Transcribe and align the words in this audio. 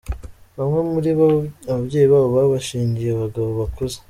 Bamwe 0.57 0.79
muri 0.91 1.11
bo 1.17 1.27
ababyeyi 1.69 2.07
babo 2.11 2.27
babashyingiye 2.37 3.09
abagabo 3.13 3.49
bakuze. 3.59 3.97